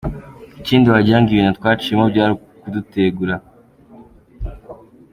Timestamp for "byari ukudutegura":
2.11-3.35